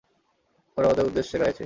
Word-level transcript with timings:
ওরা 0.77 0.87
ওদের 0.89 1.05
উদ্দেশ্যে 1.05 1.37
গাইছে! 1.41 1.59